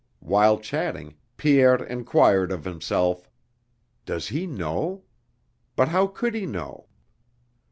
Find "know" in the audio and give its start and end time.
4.47-5.03, 6.47-6.87